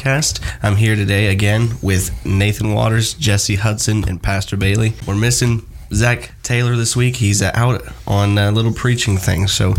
[0.00, 0.40] podcast.
[0.62, 4.94] I'm here today again with Nathan Waters, Jesse Hudson, and Pastor Bailey.
[5.06, 7.16] We're missing Zach Taylor this week.
[7.16, 9.74] He's out on a little preaching thing, so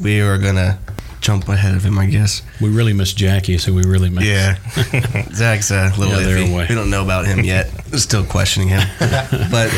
[0.00, 0.78] we are gonna
[1.20, 2.42] jump ahead of him, I guess.
[2.60, 4.24] We really miss Jackie, so we really miss.
[4.24, 4.56] Yeah,
[5.32, 6.68] Zach's a little Yeah, iffy.
[6.68, 7.66] We don't know about him yet.
[7.98, 8.86] Still questioning him,
[9.50, 9.70] but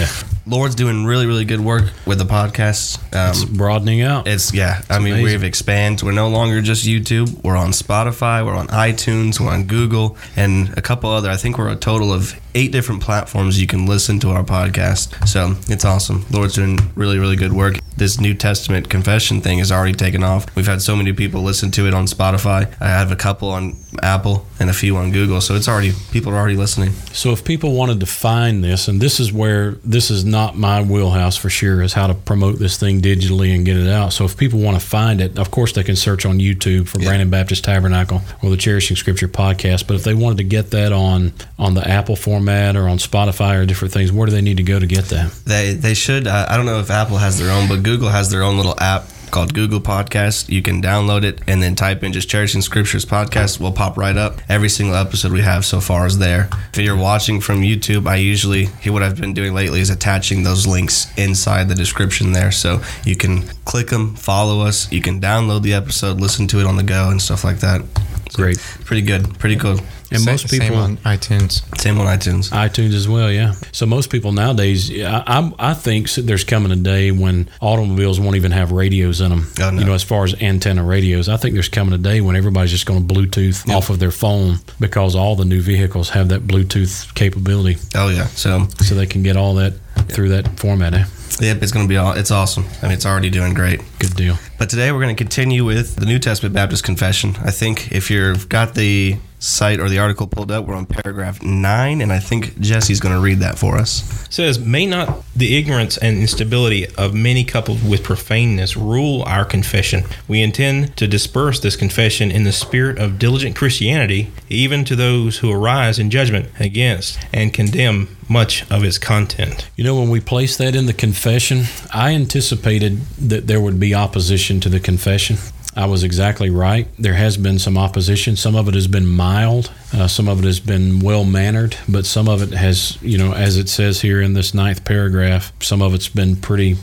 [0.47, 2.99] Lord's doing really, really good work with the podcast.
[3.15, 4.29] Um, It's broadening out.
[4.29, 4.83] It's yeah.
[4.89, 5.25] I mean, amazing.
[5.25, 6.05] we've expanded.
[6.05, 7.43] We're no longer just YouTube.
[7.43, 8.47] We're on Spotify.
[8.47, 9.41] We're on iTunes.
[9.41, 11.31] We're on Google and a couple other.
[11.31, 15.29] I think we're a total of eight different platforms you can listen to our podcast.
[15.29, 16.25] So it's awesome.
[16.31, 17.77] Lord's doing really, really good work.
[17.97, 20.55] This New Testament confession thing has already taken off.
[20.57, 22.73] We've had so many people listen to it on Spotify.
[22.81, 25.41] I have a couple on Apple and a few on Google.
[25.41, 26.93] So it's already people are already listening.
[27.13, 30.83] So if people wanted to find this, and this is where this is not my
[30.83, 34.13] wheelhouse for sure, is how to promote this thing digitally and get it out.
[34.15, 37.01] So if people want to find it, of course they can search on YouTube for
[37.01, 37.09] Yeah.
[37.09, 39.87] Brandon Baptist Tabernacle or the Cherishing Scripture podcast.
[39.87, 43.61] But if they wanted to get that on on the Apple format or on Spotify
[43.61, 45.33] or different things, where do they need to go to get that?
[45.45, 46.27] They they should.
[46.27, 48.79] Uh, I don't know if Apple has their own, but Google has their own little
[48.81, 50.49] app called Google Podcast.
[50.49, 53.61] You can download it and then type in just Cherishing Scriptures podcast.
[53.61, 54.41] Will pop right up.
[54.49, 56.49] Every single episode we have so far is there.
[56.73, 60.67] If you're watching from YouTube, I usually what I've been doing lately is attaching those
[60.67, 64.91] links inside the description there, so you can click them, follow us.
[64.93, 67.83] You can download the episode, listen to it on the go, and stuff like that.
[68.31, 68.59] So, Great.
[68.85, 69.79] pretty good, pretty cool.
[70.11, 71.79] And Sa- most people same on iTunes.
[71.81, 72.51] Same on iTunes.
[72.51, 73.55] iTunes as well, yeah.
[73.73, 78.37] So most people nowadays, I, I, I think there's coming a day when automobiles won't
[78.37, 79.47] even have radios in them.
[79.61, 79.79] Oh, no.
[79.81, 82.71] You know, as far as antenna radios, I think there's coming a day when everybody's
[82.71, 86.43] just going to Bluetooth off of their phone because all the new vehicles have that
[86.47, 89.75] Bluetooth capability, Oh yeah, so so they can get all that
[90.09, 90.95] through that format.
[90.95, 91.05] Eh?
[91.41, 92.13] yep, it's gonna be all.
[92.13, 92.65] It's awesome.
[92.81, 93.81] I mean, it's already doing great.
[93.99, 94.37] Good deal.
[94.59, 97.37] But today we're going to continue with the New Testament Baptist Confession.
[97.45, 101.43] I think if you've got the site or the article pulled up, we're on paragraph
[101.43, 104.27] nine, and I think Jesse's going to read that for us.
[104.31, 110.05] says, May not the ignorance and instability of many coupled with profaneness rule our confession.
[110.29, 115.39] We intend to disperse this confession in the spirit of diligent Christianity, even to those
[115.39, 119.69] who arise in judgment against and condemn much of its content.
[119.77, 123.95] You know, when we placed that in the confession, I anticipated that there would be
[123.95, 125.37] opposition to the confession.
[125.77, 126.89] I was exactly right.
[126.99, 128.35] There has been some opposition.
[128.37, 129.71] Some of it has been mild.
[129.93, 133.35] Uh, some of it has been well mannered, but some of it has, you know,
[133.35, 136.77] as it says here in this ninth paragraph, some of it's been pretty,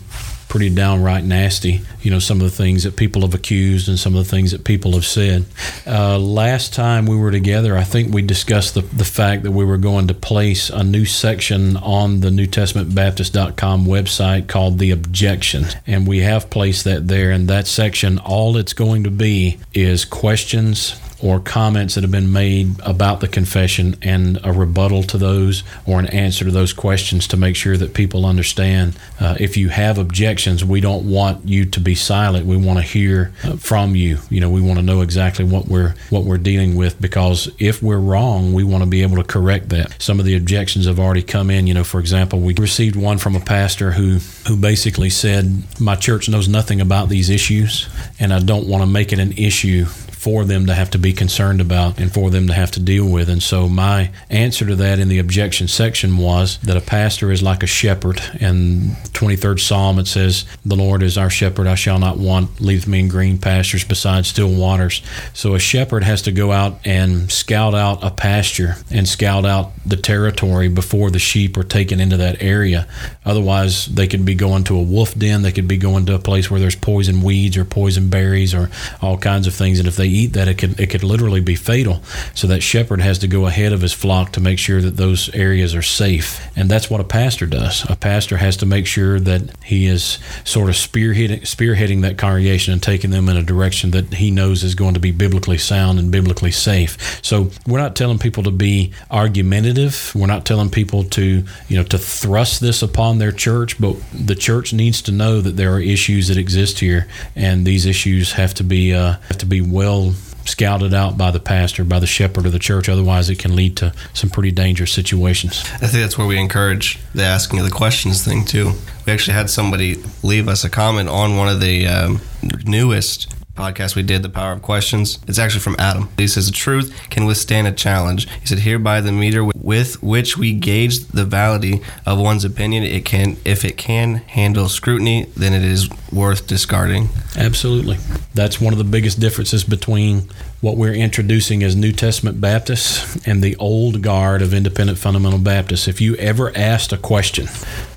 [0.54, 1.82] pretty downright nasty.
[2.04, 4.52] You know, some of the things that people have accused and some of the things
[4.52, 5.46] that people have said.
[5.88, 9.66] Uh, last time we were together, I think we discussed the, the fact that we
[9.66, 14.92] were going to place a new section on the New Testament Baptist.com website called The
[14.92, 15.66] Objection.
[15.88, 17.32] And we have placed that there.
[17.32, 22.32] And that section, all it's going to be is questions or comments that have been
[22.32, 27.28] made about the confession and a rebuttal to those or an answer to those questions
[27.28, 28.94] to make sure that people understand.
[29.22, 32.46] Uh, if you have objections, we don't want you to be silent.
[32.46, 34.18] We want to hear uh, from you.
[34.30, 37.82] You know, we want to know exactly what we're what we're dealing with because if
[37.82, 40.02] we're wrong, we want to be able to correct that.
[40.02, 41.68] Some of the objections have already come in.
[41.68, 45.96] You know, for example, we received one from a pastor who who basically said, "My
[45.96, 47.88] church knows nothing about these issues,
[48.20, 49.86] and I don't want to make it an issue."
[50.24, 53.06] For them to have to be concerned about and for them to have to deal
[53.06, 53.28] with.
[53.28, 57.44] And so my answer to that in the objection section was that a pastor is
[57.44, 58.22] like a shepherd.
[58.40, 62.62] And 23rd Psalm it says, "The Lord is our shepherd; I shall not want.
[62.62, 65.02] Leadeth me in green pastures beside still waters."
[65.34, 69.74] So a shepherd has to go out and scout out a pasture and scout out
[69.86, 72.88] the territory before the sheep are taken into that area.
[73.26, 75.42] Otherwise, they could be going to a wolf den.
[75.42, 78.70] They could be going to a place where there's poison weeds or poison berries or
[79.02, 79.80] all kinds of things.
[79.80, 82.02] And if they eat that, it could it could literally be fatal.
[82.34, 85.34] So that shepherd has to go ahead of his flock to make sure that those
[85.34, 86.40] areas are safe.
[86.56, 87.86] And that's what a pastor does.
[87.90, 92.74] A pastor has to make sure that he is sort of spearheading spearheading that congregation
[92.74, 96.00] and taking them in a direction that he knows is going to be biblically sound
[96.00, 97.24] and biblically safe.
[97.24, 100.12] So we're not telling people to be argumentative.
[100.16, 104.36] We're not telling people to you know to thrust this upon their church, but the
[104.36, 108.54] church needs to know that there are issues that exist here, and these issues have
[108.56, 110.03] to be uh, have to be well
[110.46, 112.90] scouted out by the pastor, by the shepherd of the church.
[112.90, 115.62] Otherwise, it can lead to some pretty dangerous situations.
[115.76, 118.74] I think that's where we encourage the asking of the questions thing too.
[119.06, 122.22] We actually had somebody leave us a comment on one of the um,
[122.66, 125.20] newest podcasts we did, The Power of Questions.
[125.28, 126.10] It's actually from Adam.
[126.18, 128.30] He says, The truth can withstand a challenge.
[128.40, 133.06] He said, Hereby the meter with which we gauge the validity of one's opinion, it
[133.06, 137.10] can, if it can handle scrutiny, then it is worth discarding.
[137.38, 137.98] Absolutely.
[138.34, 140.28] That's one of the biggest differences between
[140.60, 145.88] what we're introducing as New Testament Baptists and the old guard of independent fundamental Baptists.
[145.88, 147.48] If you ever asked a question,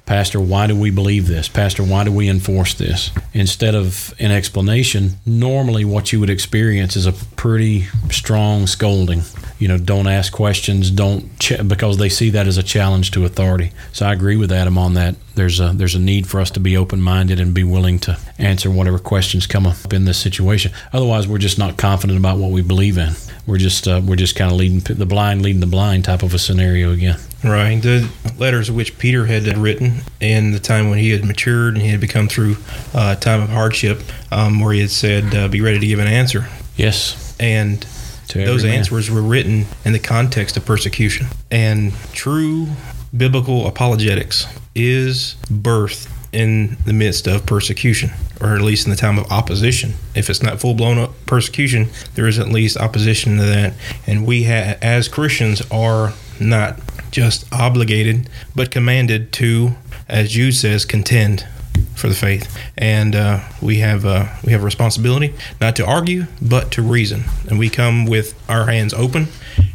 [0.06, 1.48] Pastor, why do we believe this?
[1.48, 3.10] Pastor, why do we enforce this?
[3.34, 9.22] Instead of an explanation, normally what you would experience is a pretty strong scolding.
[9.58, 13.24] You know, don't ask questions, don't ch- because they see that as a challenge to
[13.24, 13.72] authority.
[13.92, 15.16] So I agree with Adam on that.
[15.34, 18.16] There's a there's a need for us to be open minded and be willing to
[18.38, 20.70] answer whatever questions come up in this situation.
[20.92, 23.14] Otherwise, we're just not confident about what we believe in.
[23.44, 26.32] We're just uh, we're just kind of leading the blind leading the blind type of
[26.32, 27.18] a scenario again.
[27.44, 27.80] Right.
[27.80, 31.90] The letters which Peter had written in the time when he had matured and he
[31.90, 32.56] had become through
[32.94, 34.00] uh, a time of hardship,
[34.32, 37.36] um, where he had said, uh, "Be ready to give an answer." Yes.
[37.38, 37.86] And
[38.28, 38.74] To those man.
[38.78, 41.26] answers were written in the context of persecution.
[41.50, 42.68] And true
[43.16, 48.10] biblical apologetics is birthed in the midst of persecution,
[48.40, 49.94] or at least in the time of opposition.
[50.14, 53.74] If it's not full blown persecution, there is at least opposition to that.
[54.06, 56.78] And we, ha- as Christians, are not
[57.10, 59.72] just obligated, but commanded to,
[60.08, 61.46] as Jude says, contend
[61.94, 66.26] for the faith, and uh, we have uh, we have a responsibility not to argue,
[66.40, 69.28] but to reason, and we come with our hands open,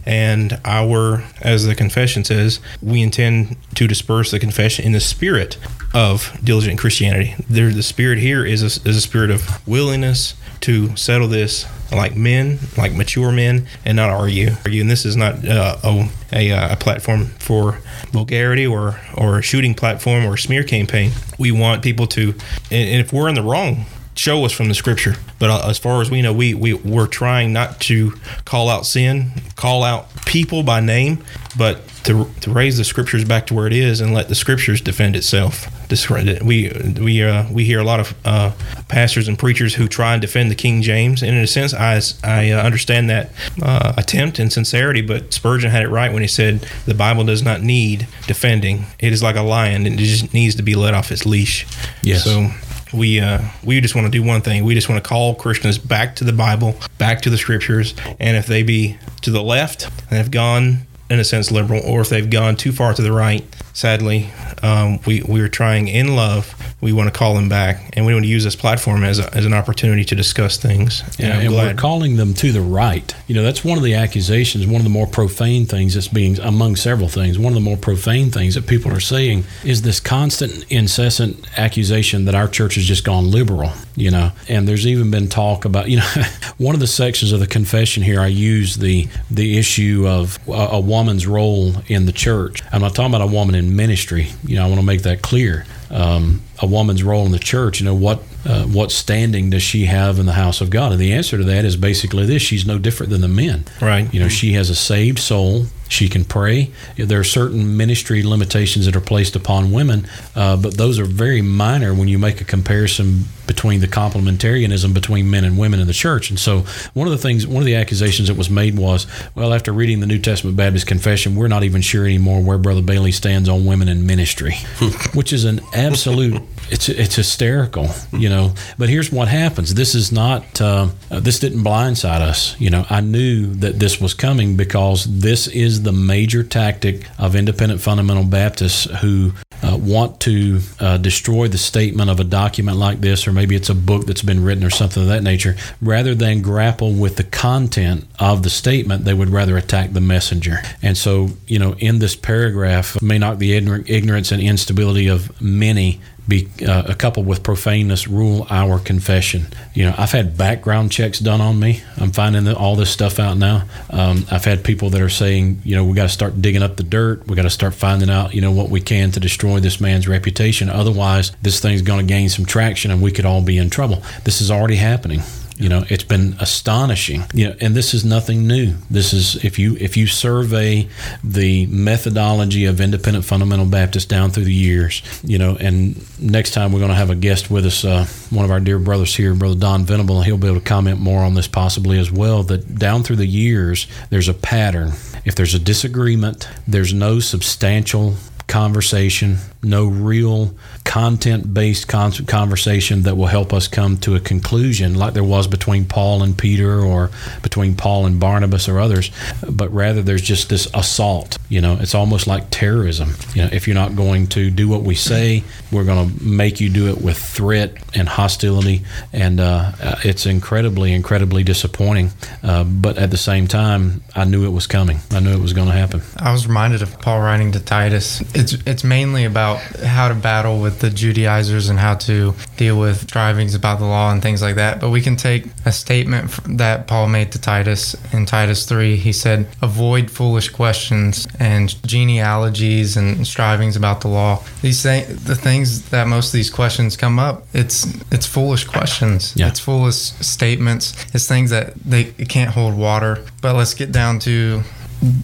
[0.05, 5.57] and our, as the confession says, we intend to disperse the confession in the spirit
[5.93, 7.35] of diligent Christianity.
[7.49, 12.15] There, the spirit here is a, is a spirit of willingness to settle this like
[12.15, 14.51] men, like mature men, and not argue.
[14.63, 17.79] Argue, And this is not uh, a, a, uh, a platform for
[18.11, 21.11] vulgarity or, or a shooting platform or smear campaign.
[21.38, 22.29] We want people to,
[22.71, 23.85] and, and if we're in the wrong,
[24.15, 25.15] show us from the scripture.
[25.39, 28.13] But uh, as far as we know, we, we, we're trying not to
[28.45, 31.23] call out sin, call out people by name,
[31.57, 34.79] but to, to raise the scriptures back to where it is and let the scriptures
[34.79, 35.67] defend itself.
[35.91, 38.51] This- We we uh, we hear a lot of uh,
[38.88, 42.01] pastors and preachers who try and defend the King James, and in a sense, I
[42.23, 45.01] I uh, understand that uh, attempt and sincerity.
[45.01, 49.11] But Spurgeon had it right when he said the Bible does not need defending; it
[49.11, 51.67] is like a lion; it just needs to be let off its leash.
[52.01, 52.23] Yes.
[52.23, 52.49] So
[52.93, 54.63] we uh, we just want to do one thing.
[54.63, 58.38] We just want to call Christians back to the Bible, back to the Scriptures, and
[58.38, 62.07] if they be to the left and have gone in a sense liberal, or if
[62.07, 63.43] they've gone too far to the right,
[63.73, 64.29] sadly,
[64.61, 66.70] um, we we are trying in love.
[66.81, 69.33] We want to call them back, and we want to use this platform as, a,
[69.35, 71.03] as an opportunity to discuss things.
[71.19, 73.13] Yeah, and we're calling them to the right.
[73.27, 76.39] You know, that's one of the accusations, one of the more profane things that's being,
[76.39, 79.99] among several things, one of the more profane things that people are saying is this
[79.99, 84.31] constant, incessant accusation that our church has just gone liberal, you know.
[84.49, 86.09] And there's even been talk about, you know,
[86.57, 90.51] one of the sections of the confession here, I use the, the issue of a,
[90.51, 92.61] a woman's role in the church.
[92.71, 95.21] I'm not talking about a woman in ministry, you know, I want to make that
[95.21, 95.65] clear.
[95.91, 99.85] Um, a woman's role in the church, you know, what uh, what standing does she
[99.85, 100.93] have in the house of God?
[100.93, 103.65] And the answer to that is basically this: she's no different than the men.
[103.81, 104.11] Right.
[104.13, 105.65] You know, she has a saved soul.
[105.91, 106.71] She can pray.
[106.95, 110.07] There are certain ministry limitations that are placed upon women,
[110.38, 115.29] uh, but those are very minor when you make a comparison between the complementarianism between
[115.29, 116.29] men and women in the church.
[116.29, 116.60] And so,
[116.93, 119.05] one of the things, one of the accusations that was made was,
[119.36, 122.81] well, after reading the New Testament Baptist Confession, we're not even sure anymore where Brother
[122.81, 124.55] Bailey stands on women in ministry,
[125.13, 126.41] which is an absolute.
[126.71, 128.53] It's it's hysterical, you know.
[128.77, 129.73] But here's what happens.
[129.73, 130.61] This is not.
[130.61, 132.59] Uh, this didn't blindside us.
[132.59, 137.35] You know, I knew that this was coming because this is the major tactic of
[137.35, 143.01] independent fundamental Baptists who uh, want to uh, destroy the statement of a document like
[143.01, 145.55] this, or maybe it's a book that's been written or something of that nature.
[145.81, 150.59] Rather than grapple with the content of the statement, they would rather attack the messenger.
[150.81, 155.99] And so, you know, in this paragraph, may not the ignorance and instability of many
[156.27, 159.47] be uh, coupled with profaneness rule our confession.
[159.73, 161.81] You know, I've had background checks done on me.
[161.97, 163.63] I'm finding that all this stuff out now.
[163.89, 166.77] Um, I've had people that are saying, you know, we got to start digging up
[166.77, 167.27] the dirt.
[167.27, 170.07] We got to start finding out, you know, what we can to destroy this man's
[170.07, 170.69] reputation.
[170.69, 174.03] Otherwise, this thing's going to gain some traction, and we could all be in trouble.
[174.23, 175.21] This is already happening.
[175.62, 177.24] You know, it's been astonishing.
[177.34, 178.74] You know, and this is nothing new.
[178.89, 180.89] This is if you if you survey
[181.24, 186.72] the methodology of independent fundamental Baptists down through the years, you know, and next time
[186.72, 189.36] we're going to have a guest with us, uh, one of our dear brothers here,
[189.36, 192.41] Brother Don Venable, and he'll be able to comment more on this possibly as well.
[192.41, 194.94] That down through the years, there's a pattern.
[195.25, 198.15] If there's a disagreement, there's no substantial
[198.48, 200.53] conversation, no real
[200.91, 205.86] content based conversation that will help us come to a conclusion like there was between
[205.86, 207.10] Paul and Peter or
[207.41, 209.10] between Paul and Barnabas or others,
[209.50, 211.38] but rather there's just this assault.
[211.48, 213.13] You know, it's almost like terrorism.
[213.33, 216.60] You know, if you're not going to do what we say, we're going to make
[216.60, 218.83] you do it with threat and hostility,
[219.13, 219.71] and uh,
[220.03, 222.12] it's incredibly, incredibly disappointing.
[222.43, 225.00] Uh, but at the same time, I knew it was coming.
[225.12, 226.01] I knew it was going to happen.
[226.17, 228.19] I was reminded of Paul writing to Titus.
[228.36, 233.03] It's it's mainly about how to battle with the Judaizers and how to deal with
[233.03, 234.81] strivings about the law and things like that.
[234.81, 238.97] But we can take a statement that Paul made to Titus in Titus 3.
[238.97, 244.43] He said, Avoid foolish questions and genealogies and strivings about the law.
[244.61, 249.33] These things, the things that most of these questions come up, it's it's foolish questions.
[249.35, 249.47] Yeah.
[249.47, 250.93] It's foolish statements.
[251.13, 253.23] It's things that they it can't hold water.
[253.41, 254.63] But let's get down to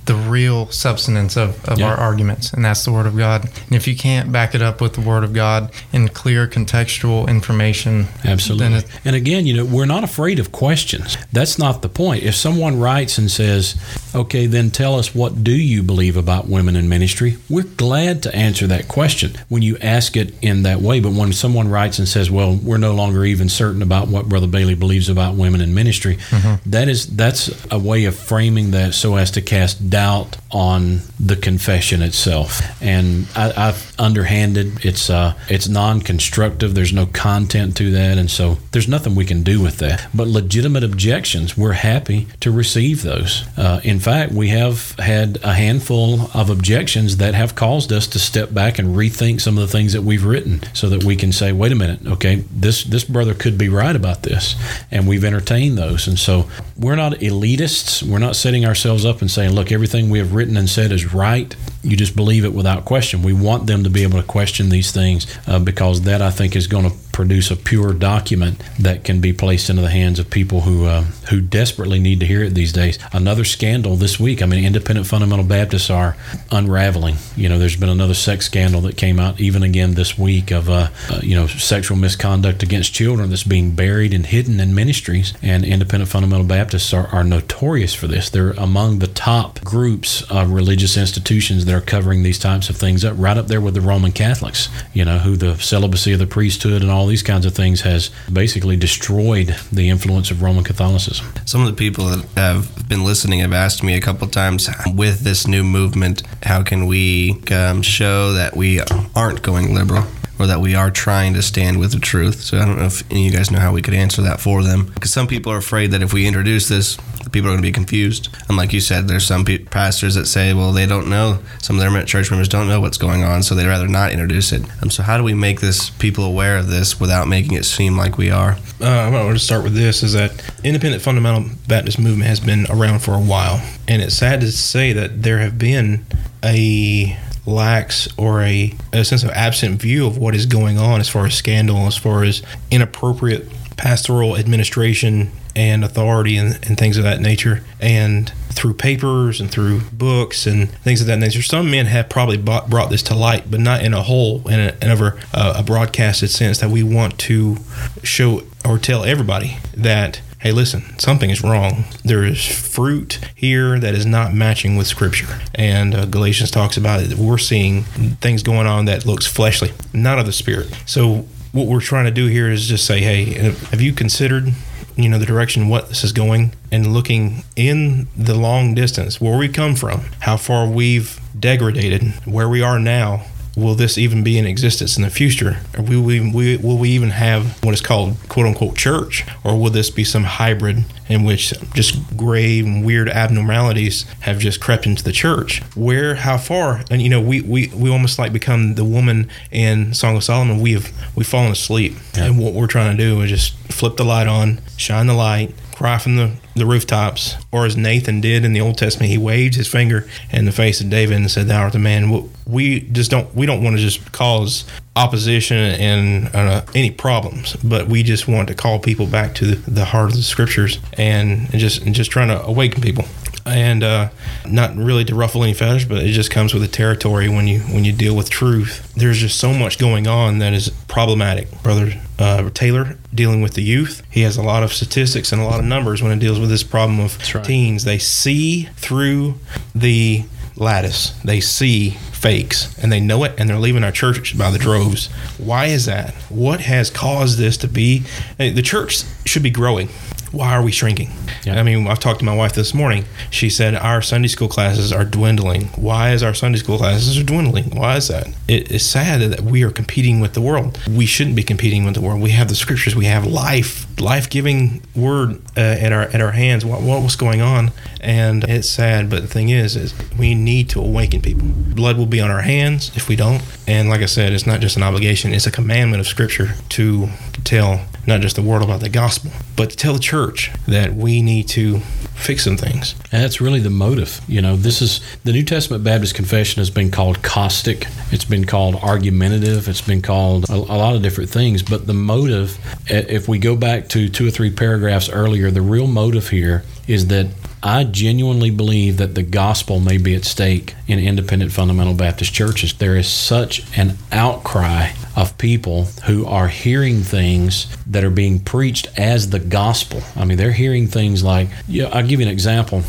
[0.05, 1.88] the real substance of, of Yeah.
[1.88, 3.43] our arguments, and that's the Word of God.
[3.43, 7.27] And if you can't back it up with the Word of God in clear contextual
[7.27, 8.81] information, Absolutely.
[9.05, 11.17] And again, you know, we're not afraid of questions.
[11.31, 12.24] That's not the point.
[12.24, 13.75] If someone writes and says,
[14.15, 18.36] okay, then tell us what do you believe about women in ministry, we're glad to
[18.36, 21.00] answer that question when you ask it in that way.
[21.00, 24.48] But when someone writes and says, well, we're no longer even certain about what Brother
[24.48, 26.69] Bailey believes about women in ministry, mm-hmm.
[26.69, 31.35] that is that's a way of framing that so as to cast doubt on the
[31.35, 32.61] confession itself.
[32.81, 34.85] And I, I've underhanded.
[34.85, 36.73] It's uh, it's non-constructive.
[36.73, 40.07] There's no content to that, and so there's nothing we can do with that.
[40.13, 43.45] But legitimate objections, we're happy to receive those.
[43.57, 48.19] Uh, in fact, we have had a handful of objections that have caused us to
[48.19, 51.31] step back and rethink some of the things that we've written, so that we can
[51.31, 54.55] say, wait a minute, okay, this this brother could be right about this,
[54.91, 56.07] and we've entertained those.
[56.07, 58.01] And so we're not elitists.
[58.01, 61.13] We're not setting ourselves up and saying, look, everything we have written and said is
[61.13, 61.56] right.
[61.84, 63.22] You just believe it without question.
[63.22, 66.55] We want them to be able to question these things uh, because that I think
[66.55, 70.29] is going to produce a pure document that can be placed into the hands of
[70.29, 73.00] people who uh, who desperately need to hear it these days.
[73.12, 74.43] Another scandal this week.
[74.43, 76.15] I mean, independent fundamental Baptists are
[76.51, 77.15] unraveling.
[77.36, 80.69] You know, there's been another sex scandal that came out even again this week of
[80.69, 85.34] uh, uh, you know sexual misconduct against children that's being buried and hidden in ministries.
[85.41, 88.29] And independent fundamental Baptists are, are notorious for this.
[88.29, 93.05] They're among the top groups of religious institutions that are covering these types of things
[93.05, 94.69] up right up there with the Roman Catholics.
[94.93, 98.09] You know, who the celibacy of the priesthood and all these kinds of things has
[98.31, 101.27] basically destroyed the influence of Roman Catholicism.
[101.45, 105.21] Some of the people that have been listening have asked me a couple times with
[105.21, 108.81] this new movement, how can we um, show that we
[109.15, 110.03] aren't going liberal
[110.39, 112.41] or that we are trying to stand with the truth?
[112.41, 114.39] So I don't know if any of you guys know how we could answer that
[114.39, 114.88] for them.
[114.94, 116.98] Because some people are afraid that if we introduce this,
[117.32, 118.29] people are going to be confused.
[118.48, 121.39] And like you said, there's some pe- pastors that say, well, they don't know.
[121.62, 124.51] Some of their church members don't know what's going on, so they'd rather not introduce
[124.51, 124.63] it.
[124.82, 127.98] Um, so how do we make this people aware of this without making it seem
[127.98, 128.58] like we are?
[128.82, 130.32] uh, I want to start with this is that
[130.63, 134.94] independent fundamental Baptist movement has been around for a while, and it's sad to say
[134.94, 136.06] that there have been
[136.44, 141.09] a lax or a, a sense of absent view of what is going on as
[141.09, 147.03] far as scandal, as far as inappropriate pastoral administration and authority and, and things of
[147.03, 147.63] that nature.
[147.79, 152.37] And through papers and through books and things of that nature, some men have probably
[152.37, 155.63] brought, brought this to light, but not in a whole, in, a, in over a
[155.63, 157.57] broadcasted sense that we want to
[158.03, 161.86] show or tell everybody that hey, listen, something is wrong.
[162.03, 165.39] There is fruit here that is not matching with Scripture.
[165.56, 167.17] And uh, Galatians talks about it.
[167.17, 167.84] We're seeing
[168.22, 170.74] things going on that looks fleshly, not of the Spirit.
[170.86, 173.25] So what we're trying to do here is just say, hey,
[173.72, 174.53] have you considered?
[174.96, 179.38] You know the direction what this is going, and looking in the long distance where
[179.38, 183.25] we come from, how far we've degraded, where we are now,
[183.57, 185.57] will this even be in existence in the future?
[185.75, 189.25] Or will we, we, will we even have what is called quote unquote church?
[189.43, 194.61] Or will this be some hybrid in which just grave and weird abnormalities have just
[194.61, 195.63] crept into the church?
[195.75, 196.83] Where, how far?
[196.91, 200.61] And you know, we, we, we almost like become the woman in Song of Solomon.
[200.61, 201.95] We have we've fallen asleep.
[202.15, 205.55] And what we're trying to do is just flip the light on, shine the light,
[205.73, 209.55] cry from the, the rooftops, or as Nathan did in the Old Testament, he waved
[209.55, 213.11] his finger in the face of David and said, "Thou art the man." We just
[213.11, 214.65] don't we don't want to just cause
[214.97, 219.85] opposition and uh, any problems, but we just want to call people back to the,
[219.85, 223.05] heart of the scriptures and, just and just trying to awaken people.
[223.45, 224.09] And uh,
[224.45, 227.59] not really to ruffle any feathers, but it just comes with the territory when you
[227.61, 228.93] when you deal with truth.
[228.95, 231.93] There's just so much going on that is problematic, brother.
[232.19, 235.59] Uh, Taylor dealing with the youth, he has a lot of statistics and a lot
[235.59, 237.43] of numbers when it deals with this problem of right.
[237.43, 237.83] teens.
[237.83, 239.36] They see through
[239.75, 241.12] the lattice.
[241.24, 245.07] They see fakes and they know it and they're leaving our church by the droves.
[245.38, 246.13] Why is that?
[246.29, 248.03] What has caused this to be?
[248.38, 249.89] The church should be growing.
[250.38, 251.10] Why are we shrinking?
[251.46, 251.60] Yeah.
[251.60, 253.06] I mean, I've talked to my wife this morning.
[253.32, 255.70] She said our Sunday school classes are dwindling.
[255.70, 257.72] Why is our Sunday school classes are dwindling?
[257.72, 258.27] Why is that?
[258.48, 260.79] It is sad that we are competing with the world.
[260.88, 262.22] We shouldn't be competing with the world.
[262.22, 262.96] We have the scriptures.
[262.96, 266.63] We have life, life-giving word uh, at our at our hands.
[266.63, 267.72] What what was going on?
[268.00, 271.48] And it's sad, but the thing is, is we need to awaken people.
[271.48, 273.41] Blood will be on our hands if we don't.
[273.65, 277.10] And like I said, it's not just an obligation; it's a commandment of Scripture to
[277.44, 281.21] tell not just the world about the gospel, but to tell the church that we
[281.21, 281.79] need to
[282.15, 282.95] fix some things.
[283.11, 284.21] And that's really the motive.
[284.27, 288.45] You know, this is the New Testament Baptist Confession has been called caustic, it's been
[288.45, 291.61] called argumentative, it's been called a, a lot of different things.
[291.61, 295.87] But the motive, if we go back to two or three paragraphs earlier, the real
[295.87, 297.27] motive here is that
[297.61, 302.73] I genuinely believe that the gospel may be at stake in independent fundamental Baptist churches.
[302.73, 308.88] There is such an outcry of people who are hearing things that are being preached
[308.95, 310.00] as the gospel.
[310.15, 312.83] I mean, they're hearing things like, yeah, I'll give you an example.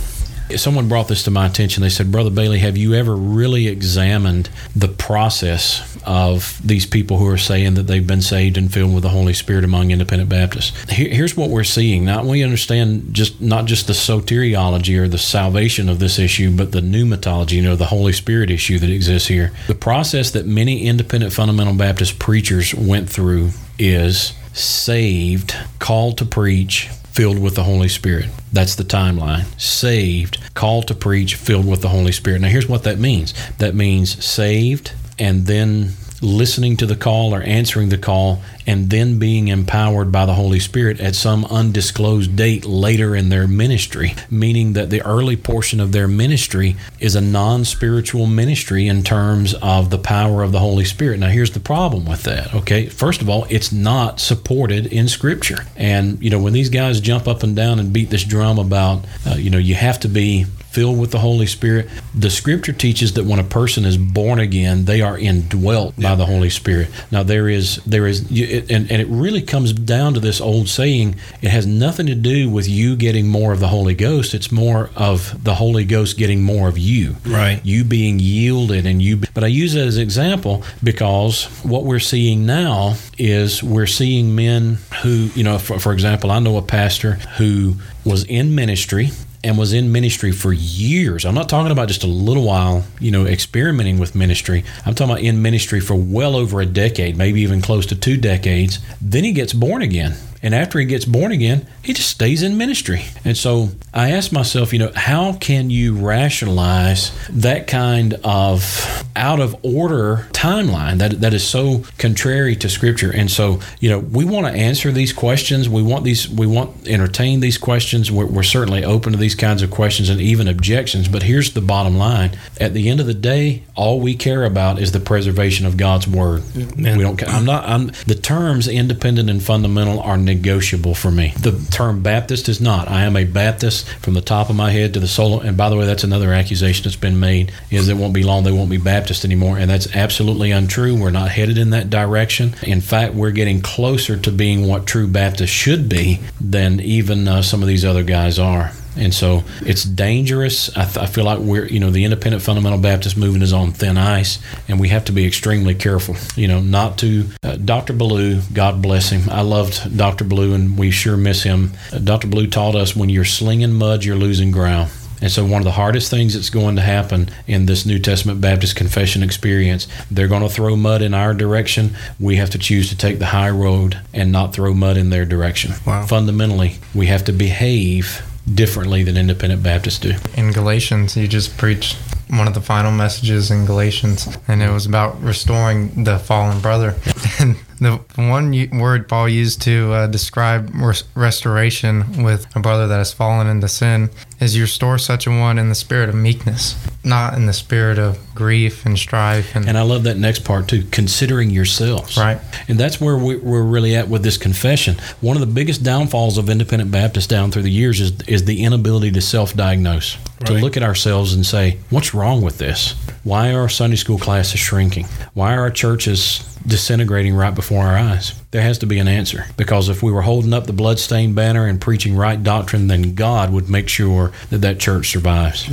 [0.57, 1.83] Someone brought this to my attention.
[1.83, 7.27] They said, Brother Bailey, have you ever really examined the process of these people who
[7.29, 10.73] are saying that they've been saved and filled with the Holy Spirit among independent Baptists?
[10.91, 12.05] Here- here's what we're seeing.
[12.05, 16.73] Now, we understand just not just the soteriology or the salvation of this issue, but
[16.73, 19.53] the pneumatology, you know, the Holy Spirit issue that exists here.
[19.67, 26.89] The process that many independent fundamental Baptist preachers went through is saved, called to preach,
[27.19, 28.27] filled with the Holy Spirit.
[28.53, 29.45] That's the timeline.
[29.61, 32.41] Saved, called to preach, filled with the Holy Spirit.
[32.41, 37.43] Now, here's what that means that means saved and then listening to the call or
[37.43, 42.65] answering the call and then being empowered by the Holy Spirit at some undisclosed date
[42.65, 47.65] later in their ministry, meaning that the early portion of their ministry is a non
[47.65, 51.21] spiritual ministry in terms of the power of the Holy Spirit.
[51.21, 52.87] Now, here's the problem with that, okay?
[52.87, 55.65] First of all, it's not supported in Scripture.
[55.77, 59.05] And, you know, when these guys jump up and down and beat this drum about,
[59.27, 60.47] uh, you know, you have to be
[60.79, 61.89] filled with the Holy Spirit.
[62.15, 66.25] The scripture teaches that when a person is born again, they are indwelt by the
[66.25, 66.89] Holy Spirit.
[67.11, 71.17] Now there is there is and and it really comes down to this old saying.
[71.43, 74.35] It has nothing to do with you getting more of the Holy Ghost.
[74.35, 77.17] It's more of the Holy Ghost getting more of you.
[77.27, 77.61] Right.
[77.65, 79.23] You being yielded and you.
[79.35, 84.37] But I use that as an example because what we're seeing now is we're seeing
[84.37, 89.11] men who you know, for, for example, I know a pastor who was in ministry
[89.49, 91.25] and was in ministry for years.
[91.25, 94.63] I'm not talking about just a little while, you know, experimenting with ministry.
[94.85, 98.19] I'm talking about in ministry for well over a decade, maybe even close to two
[98.19, 98.79] decades.
[99.01, 100.17] Then he gets born again.
[100.43, 103.03] And after he gets born again, he just stays in ministry.
[103.25, 109.41] And so I asked myself, you know, how can you rationalize that kind of out
[109.41, 113.13] of order timeline that, that is so contrary to scripture?
[113.13, 115.69] And so, you know, we want to answer these questions.
[115.69, 118.11] We want these, we want to entertain these questions.
[118.11, 121.09] We're, we're certainly open to these kinds of questions and even objections.
[121.09, 124.79] But here's the bottom line at the end of the day, all we care about
[124.79, 126.43] is the preservation of God's word.
[126.55, 127.29] We don't care.
[127.29, 131.33] I'm not, I'm, the terms independent and fundamental are negotiable for me.
[131.41, 132.89] The term Baptist is not.
[132.89, 135.41] I am a Baptist from the top of my head to the sole.
[135.41, 138.45] And by the way, that's another accusation that's been made is it won't be long
[138.45, 141.01] they won't be Baptist anymore, and that's absolutely untrue.
[141.01, 142.55] We're not headed in that direction.
[142.63, 147.43] In fact, we're getting closer to being what true Baptists should be than even uh,
[147.43, 148.73] some of these other guys are.
[148.97, 150.77] And so it's dangerous.
[150.77, 153.73] I, th- I feel like we're, you know, the independent fundamental Baptist movement is on
[153.73, 157.27] thin ice, and we have to be extremely careful, you know, not to.
[157.43, 157.93] Uh, Dr.
[157.93, 159.29] Ballou, God bless him.
[159.31, 160.25] I loved Dr.
[160.25, 161.73] Ballou, and we sure miss him.
[161.93, 162.27] Uh, Dr.
[162.27, 164.91] Ballou taught us when you're slinging mud, you're losing ground.
[165.21, 168.41] And so, one of the hardest things that's going to happen in this New Testament
[168.41, 171.97] Baptist confession experience, they're going to throw mud in our direction.
[172.21, 175.25] We have to choose to take the high road and not throw mud in their
[175.25, 175.73] direction.
[175.85, 176.07] Wow.
[176.07, 178.23] Fundamentally, we have to behave
[178.55, 180.15] differently than independent Baptists do.
[180.37, 181.97] in Galatians, you just preached
[182.29, 186.95] one of the final messages in Galatians, and it was about restoring the fallen brother.
[187.39, 192.97] And the one word Paul used to uh, describe res- restoration with a brother that
[192.97, 196.75] has fallen into sin is you restore such a one in the spirit of meekness,
[197.05, 199.55] not in the spirit of grief and strife.
[199.55, 202.17] And, And I love that next part too, considering yourselves.
[202.17, 202.41] Right.
[202.69, 204.97] And that's where we, we're really at with this confession.
[205.21, 208.65] One of the biggest downfalls of independent Baptists down through the years is, is the
[208.65, 212.95] inability to self diagnose, to look at ourselves and say, what's wrong with this?
[213.25, 215.07] Why are our Sunday school classes shrinking?
[215.35, 218.35] Why are our churches disintegrating right before our eyes?
[218.51, 219.47] There has to be an answer.
[219.57, 223.53] Because if we were holding up the bloodstained banner and preaching right doctrine, then God
[223.53, 225.69] would make sure that that church survives.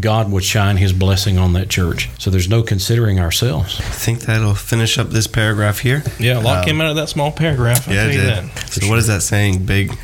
[0.00, 2.08] God would shine his blessing on that church.
[2.18, 3.78] So there's no considering ourselves.
[3.80, 6.02] I think that'll finish up this paragraph here.
[6.18, 7.86] Yeah, a lot Um, came out of that small paragraph.
[7.88, 8.30] I'll Yeah, tell it you did.
[8.54, 8.72] that.
[8.72, 9.66] So what is that saying?
[9.66, 9.96] Big,